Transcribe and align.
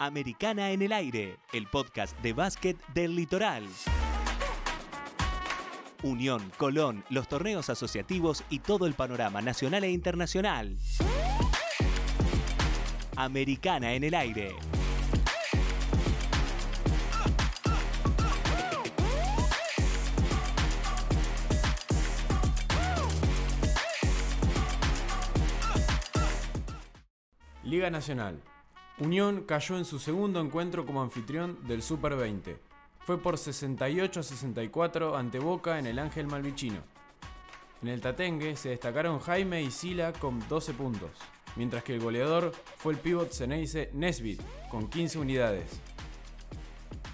Americana 0.00 0.70
en 0.70 0.82
el 0.82 0.92
aire, 0.92 1.38
el 1.52 1.66
podcast 1.66 2.16
de 2.20 2.32
básquet 2.32 2.76
del 2.94 3.16
litoral. 3.16 3.64
Unión, 6.04 6.52
Colón, 6.56 7.04
los 7.10 7.26
torneos 7.26 7.68
asociativos 7.68 8.44
y 8.48 8.60
todo 8.60 8.86
el 8.86 8.94
panorama 8.94 9.42
nacional 9.42 9.82
e 9.82 9.90
internacional. 9.90 10.78
Americana 13.16 13.94
en 13.94 14.04
el 14.04 14.14
aire. 14.14 14.54
Liga 27.64 27.90
Nacional. 27.90 28.40
Unión 29.00 29.44
cayó 29.46 29.78
en 29.78 29.84
su 29.84 30.00
segundo 30.00 30.40
encuentro 30.40 30.84
como 30.84 31.02
anfitrión 31.02 31.56
del 31.68 31.82
Super 31.82 32.16
20. 32.16 32.58
Fue 33.06 33.16
por 33.16 33.38
68 33.38 34.18
a 34.18 34.22
64 34.24 35.16
ante 35.16 35.38
Boca 35.38 35.78
en 35.78 35.86
el 35.86 36.00
Ángel 36.00 36.26
Malvichino. 36.26 36.80
En 37.80 37.88
el 37.88 38.00
Tatengue 38.00 38.56
se 38.56 38.70
destacaron 38.70 39.20
Jaime 39.20 39.62
y 39.62 39.70
Sila 39.70 40.12
con 40.12 40.40
12 40.48 40.74
puntos, 40.74 41.10
mientras 41.54 41.84
que 41.84 41.94
el 41.94 42.00
goleador 42.00 42.50
fue 42.76 42.92
el 42.92 42.98
pívot 42.98 43.32
Ceneice 43.32 43.88
Nesbit 43.94 44.40
con 44.68 44.88
15 44.88 45.20
unidades. 45.20 45.70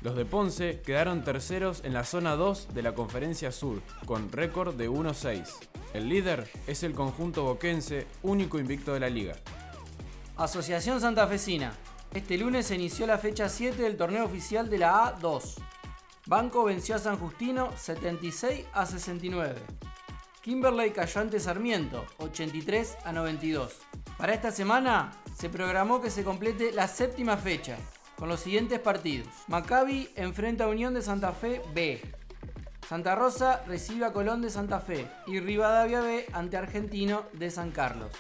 Los 0.01 0.17
de 0.17 0.25
Ponce 0.25 0.81
quedaron 0.81 1.23
terceros 1.23 1.83
en 1.85 1.93
la 1.93 2.05
zona 2.05 2.35
2 2.35 2.73
de 2.73 2.83
la 2.83 2.95
Conferencia 2.95 3.53
Sur, 3.53 3.83
con 4.07 4.33
récord 4.33 4.75
de 4.75 4.89
1-6. 4.89 5.51
El 5.93 6.09
líder 6.09 6.49
es 6.67 6.83
el 6.83 6.95
conjunto 6.95 7.45
boquense, 7.45 8.07
único 8.23 8.59
invicto 8.59 8.95
de 8.95 9.01
la 9.01 9.11
liga. 9.11 9.37
Asociación 10.37 11.01
Santafesina. 11.01 11.73
Este 12.13 12.37
lunes 12.37 12.67
se 12.67 12.75
inició 12.75 13.07
la 13.07 13.19
fecha 13.19 13.49
7 13.49 13.81
del 13.81 13.97
torneo 13.97 14.25
oficial 14.25 14.69
de 14.69 14.79
la 14.79 15.17
A2. 15.17 15.63
Banco 16.27 16.65
venció 16.65 16.97
a 16.97 16.99
San 16.99 17.19
Justino 17.21 17.71
76 17.77 18.67
a 18.73 18.85
69. 18.85 19.55
Kimberley 20.43 20.91
cayó 20.91 21.21
ante 21.21 21.39
Sarmiento 21.39 22.05
83 22.19 22.97
a 23.05 23.13
92. 23.13 23.77
Para 24.19 24.35
esta 24.35 24.51
semana 24.51 25.13
se 25.37 25.49
programó 25.49 26.01
que 26.01 26.11
se 26.11 26.25
complete 26.25 26.73
la 26.73 26.89
séptima 26.89 27.37
fecha 27.37 27.77
con 28.17 28.29
los 28.29 28.41
siguientes 28.41 28.81
partidos. 28.81 29.29
Maccabi 29.47 30.11
enfrenta 30.17 30.65
a 30.65 30.69
Unión 30.69 30.95
de 30.95 31.03
Santa 31.03 31.33
Fe 31.33 31.63
B. 31.73 32.03
Santa 32.89 33.15
Rosa 33.15 33.63
recibe 33.69 34.05
a 34.05 34.13
Colón 34.13 34.43
de 34.43 34.51
Santa 34.51 34.81
Fe 34.81 35.09
y 35.29 35.39
Rivadavia 35.39 36.01
B 36.01 36.27
ante 36.33 36.57
Argentino 36.57 37.23
de 37.35 37.53
San 37.53 37.71
Carlos. 37.71 38.11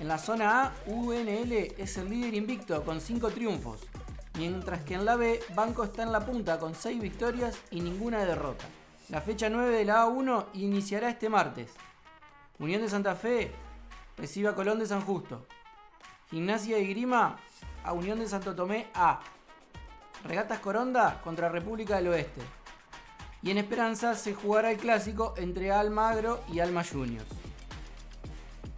En 0.00 0.08
la 0.08 0.18
zona 0.18 0.64
A, 0.64 0.72
UNL 0.86 1.52
es 1.78 1.96
el 1.98 2.10
líder 2.10 2.34
invicto 2.34 2.82
con 2.84 3.00
5 3.00 3.30
triunfos, 3.30 3.80
mientras 4.36 4.82
que 4.82 4.94
en 4.94 5.04
la 5.04 5.14
B, 5.14 5.40
Banco 5.54 5.84
está 5.84 6.02
en 6.02 6.10
la 6.10 6.26
punta 6.26 6.58
con 6.58 6.74
6 6.74 7.00
victorias 7.00 7.56
y 7.70 7.80
ninguna 7.80 8.24
derrota. 8.24 8.64
La 9.08 9.20
fecha 9.20 9.48
9 9.48 9.76
de 9.76 9.84
la 9.84 10.04
A1 10.04 10.46
iniciará 10.54 11.10
este 11.10 11.28
martes. 11.28 11.70
Unión 12.58 12.82
de 12.82 12.88
Santa 12.88 13.14
Fe 13.14 13.52
recibe 14.16 14.48
a 14.48 14.54
Colón 14.54 14.80
de 14.80 14.86
San 14.86 15.02
Justo. 15.02 15.46
Gimnasia 16.30 16.78
y 16.78 16.88
Grima 16.88 17.36
a 17.84 17.92
Unión 17.92 18.18
de 18.18 18.28
Santo 18.28 18.54
Tomé 18.54 18.88
A. 18.94 19.20
Regatas 20.24 20.58
Coronda 20.58 21.20
contra 21.22 21.48
República 21.48 21.96
del 21.96 22.08
Oeste. 22.08 22.40
Y 23.42 23.50
en 23.50 23.58
Esperanza 23.58 24.14
se 24.14 24.34
jugará 24.34 24.72
el 24.72 24.78
clásico 24.78 25.34
entre 25.36 25.70
Almagro 25.70 26.40
y 26.52 26.58
Alma 26.58 26.82
Juniors. 26.82 27.43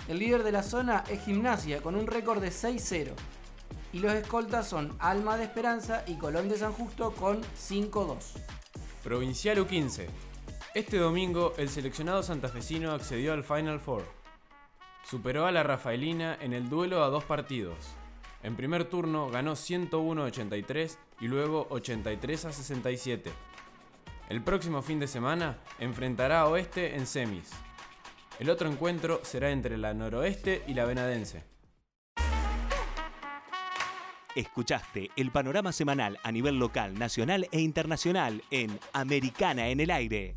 El 0.09 0.21
líder 0.21 0.45
de 0.45 0.53
la 0.53 0.63
zona 0.63 1.03
es 1.11 1.25
Gimnasia 1.25 1.83
con 1.83 1.97
un 1.97 2.07
récord 2.07 2.41
de 2.41 2.51
6-0. 2.51 3.13
Y 3.93 3.99
los 3.99 4.13
escoltas 4.13 4.69
son 4.69 4.97
Alma 5.01 5.37
de 5.37 5.45
Esperanza 5.45 6.05
y 6.07 6.15
Colón 6.15 6.49
de 6.49 6.57
San 6.57 6.73
Justo 6.73 7.13
con 7.13 7.43
5-2. 7.43 8.17
Provincial 9.03 9.59
U15. 9.59 10.07
Este 10.75 10.99
domingo 10.99 11.55
el 11.57 11.69
seleccionado 11.69 12.23
santafesino 12.23 12.93
accedió 12.93 13.33
al 13.33 13.43
Final 13.43 13.81
Four. 13.81 14.05
Superó 15.03 15.47
a 15.47 15.53
la 15.53 15.63
Rafaelina 15.63 16.37
en 16.41 16.53
el 16.53 16.69
duelo 16.69 17.03
a 17.03 17.09
dos 17.09 17.25
partidos. 17.25 17.79
En 18.45 18.55
primer 18.55 18.85
turno 18.85 19.29
ganó 19.29 19.53
101-83 19.53 20.99
y 21.21 21.27
luego 21.27 21.69
83-67. 21.71 23.31
El 24.29 24.43
próximo 24.43 24.83
fin 24.83 25.01
de 25.01 25.09
semana 25.09 25.59
enfrentará 25.81 26.43
a 26.43 26.49
Oeste 26.49 26.95
en 26.95 27.07
semis. 27.07 27.51
El 28.39 28.51
otro 28.51 28.71
encuentro 28.71 29.21
será 29.25 29.51
entre 29.51 29.79
la 29.79 29.95
Noroeste 29.95 30.63
y 30.67 30.75
la 30.75 30.85
Venadense. 30.85 31.43
Escuchaste 34.35 35.11
el 35.17 35.31
panorama 35.31 35.73
semanal 35.73 36.19
a 36.23 36.31
nivel 36.31 36.59
local, 36.59 36.99
nacional 36.99 37.49
e 37.51 37.61
internacional 37.61 38.43
en 38.51 38.79
Americana 38.93 39.69
en 39.69 39.81
el 39.81 39.91
aire. 39.91 40.37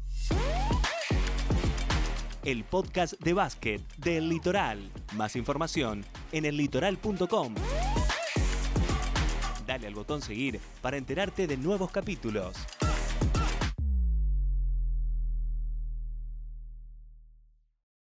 El 2.45 2.63
podcast 2.63 3.15
de 3.19 3.33
básquet 3.33 3.81
del 3.97 4.29
litoral. 4.29 4.89
Más 5.15 5.35
información 5.35 6.05
en 6.31 6.45
ellitoral.com. 6.45 7.53
Dale 9.67 9.87
al 9.87 9.93
botón 9.93 10.21
seguir 10.21 10.61
para 10.81 10.95
enterarte 10.95 11.47
de 11.47 11.57
nuevos 11.57 11.91
capítulos. 11.91 12.55